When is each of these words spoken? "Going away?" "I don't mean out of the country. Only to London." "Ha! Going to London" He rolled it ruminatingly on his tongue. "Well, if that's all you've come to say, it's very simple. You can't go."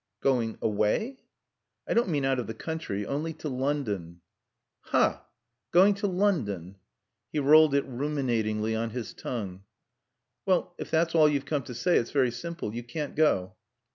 "Going 0.19 0.57
away?" 0.63 1.19
"I 1.87 1.93
don't 1.93 2.09
mean 2.09 2.25
out 2.25 2.39
of 2.39 2.47
the 2.47 2.55
country. 2.55 3.05
Only 3.05 3.33
to 3.33 3.49
London." 3.49 4.21
"Ha! 4.85 5.27
Going 5.71 5.93
to 5.93 6.07
London" 6.07 6.77
He 7.31 7.37
rolled 7.37 7.75
it 7.75 7.85
ruminatingly 7.85 8.73
on 8.75 8.89
his 8.89 9.13
tongue. 9.13 9.63
"Well, 10.43 10.73
if 10.79 10.89
that's 10.89 11.13
all 11.13 11.29
you've 11.29 11.45
come 11.45 11.61
to 11.65 11.75
say, 11.75 11.97
it's 11.99 12.09
very 12.09 12.31
simple. 12.31 12.73
You 12.73 12.81
can't 12.81 13.15
go." 13.15 13.53